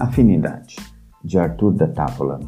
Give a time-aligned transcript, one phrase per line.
[0.00, 0.76] Afinidade,
[1.22, 2.40] de Arthur da Távola.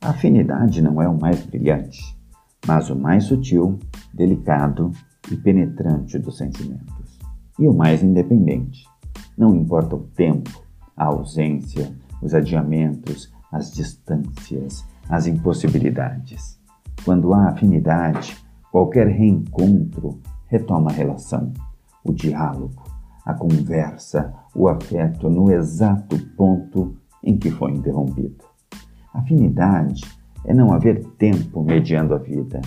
[0.00, 2.18] A afinidade não é o mais brilhante,
[2.66, 3.78] mas o mais sutil,
[4.14, 4.90] delicado
[5.30, 7.18] e penetrante dos sentimentos.
[7.58, 8.86] E o mais independente.
[9.36, 10.64] Não importa o tempo,
[10.96, 16.58] a ausência, os adiamentos, as distâncias, as impossibilidades.
[17.04, 18.38] Quando há afinidade,
[18.72, 21.52] qualquer reencontro retoma a relação,
[22.02, 22.93] o diálogo,
[23.24, 28.44] a conversa, o afeto no exato ponto em que foi interrompido.
[29.12, 30.02] Afinidade
[30.44, 32.60] é não haver tempo mediando a vida.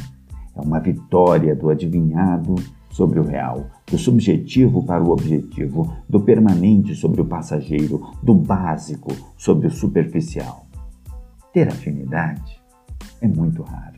[0.55, 2.55] É uma vitória do adivinhado
[2.89, 9.11] sobre o real, do subjetivo para o objetivo, do permanente sobre o passageiro, do básico
[9.37, 10.65] sobre o superficial.
[11.53, 12.59] Ter afinidade
[13.21, 13.97] é muito raro,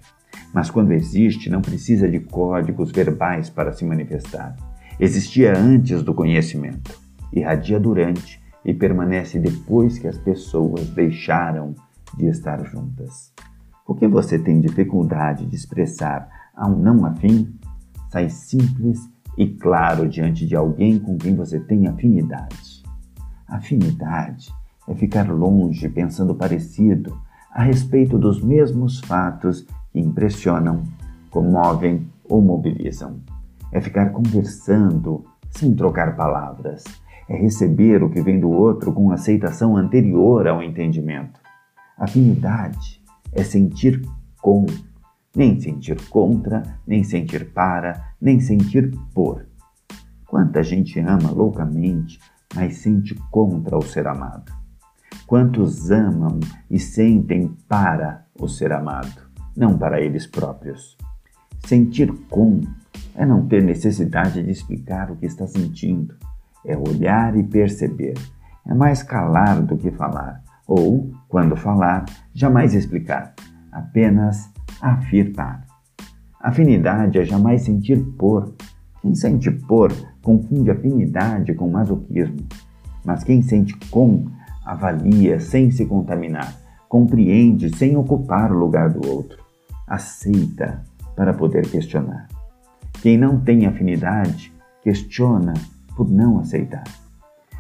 [0.53, 4.55] mas quando existe, não precisa de códigos verbais para se manifestar.
[4.99, 6.99] Existia antes do conhecimento,
[7.31, 11.73] irradia durante e permanece depois que as pessoas deixaram
[12.17, 13.31] de estar juntas.
[13.87, 17.47] O que você tem dificuldade de expressar a um não afim,
[18.09, 18.99] sai simples
[19.37, 22.83] e claro diante de alguém com quem você tem afinidade.
[23.47, 24.53] Afinidade
[24.85, 27.17] é ficar longe pensando parecido
[27.53, 30.83] a respeito dos mesmos fatos que impressionam,
[31.31, 33.21] comovem ou mobilizam
[33.71, 36.83] é ficar conversando sem trocar palavras,
[37.27, 41.39] é receber o que vem do outro com aceitação anterior ao entendimento.
[41.97, 43.03] Afinidade
[43.33, 44.01] é sentir
[44.41, 44.65] com,
[45.35, 49.45] nem sentir contra, nem sentir para, nem sentir por.
[50.25, 52.19] Quanta gente ama loucamente,
[52.55, 54.51] mas sente contra o ser amado.
[55.27, 60.97] Quantos amam e sentem para o ser amado, não para eles próprios.
[61.65, 62.61] Sentir com
[63.15, 66.15] é não ter necessidade de explicar o que está sentindo.
[66.65, 68.15] É olhar e perceber.
[68.65, 70.41] É mais calar do que falar.
[70.67, 73.33] Ou, quando falar, jamais explicar.
[73.71, 74.49] Apenas
[74.81, 75.65] afirmar.
[76.39, 78.53] Afinidade é jamais sentir por.
[79.01, 79.91] Quem sente por
[80.21, 82.47] confunde afinidade com masoquismo.
[83.03, 84.27] Mas quem sente com
[84.65, 86.53] avalia sem se contaminar,
[86.87, 89.43] compreende sem ocupar o lugar do outro,
[89.87, 90.83] aceita
[91.19, 92.29] para poder questionar.
[93.01, 95.53] Quem não tem afinidade questiona
[95.93, 96.85] por não aceitar.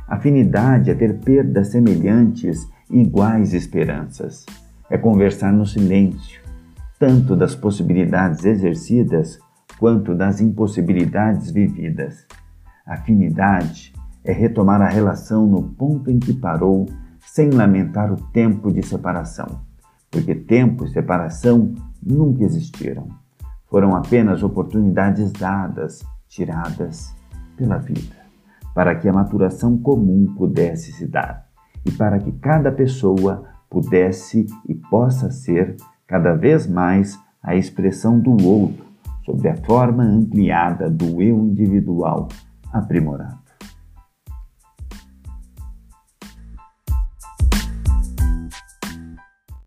[0.07, 4.45] Afinidade é ter perdas semelhantes e iguais esperanças.
[4.89, 6.41] É conversar no silêncio,
[6.97, 9.37] tanto das possibilidades exercidas
[9.77, 12.25] quanto das impossibilidades vividas.
[12.85, 13.93] Afinidade
[14.23, 16.85] é retomar a relação no ponto em que parou,
[17.19, 19.59] sem lamentar o tempo de separação,
[20.09, 23.18] porque tempo e separação nunca existiram.
[23.69, 27.15] Foram apenas oportunidades dadas, tiradas
[27.55, 28.15] pela vida,
[28.73, 31.45] para que a maturação comum pudesse se dar
[31.85, 35.75] e para que cada pessoa pudesse e possa ser
[36.07, 38.85] cada vez mais a expressão do outro,
[39.23, 42.27] sob a forma ampliada do eu individual
[42.73, 43.48] aprimorado.